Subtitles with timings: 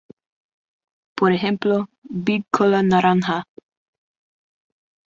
[1.15, 3.43] Por ejemplo, Big Cola Naranja.